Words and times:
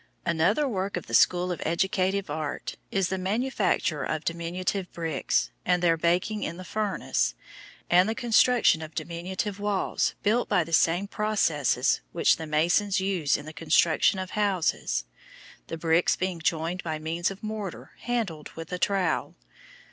Another 0.25 0.67
work 0.67 0.97
in 0.97 1.03
the 1.05 1.13
School 1.13 1.51
of 1.51 1.61
Educative 1.63 2.27
Art 2.27 2.75
is 2.89 3.09
the 3.09 3.19
manufacture 3.19 4.03
of 4.03 4.25
diminutive 4.25 4.91
bricks, 4.91 5.51
and 5.63 5.83
their 5.83 5.95
baking 5.95 6.41
in 6.41 6.57
the 6.57 6.65
furnace, 6.65 7.35
and 7.87 8.09
the 8.09 8.15
construction 8.15 8.81
of 8.81 8.95
diminutive 8.95 9.59
walls 9.59 10.15
built 10.23 10.49
by 10.49 10.63
the 10.63 10.73
same 10.73 11.07
processes 11.07 12.01
which 12.13 12.37
the 12.37 12.47
masons 12.47 12.99
use 12.99 13.37
in 13.37 13.45
the 13.45 13.53
construction 13.53 14.17
of 14.17 14.31
houses, 14.31 15.05
the 15.67 15.77
bricks 15.77 16.15
being 16.15 16.39
joined 16.39 16.81
by 16.83 16.97
means 16.97 17.29
of 17.29 17.43
mortar 17.43 17.91
handled 17.99 18.49
with 18.55 18.73
a 18.73 18.79
trowel. 18.79 19.35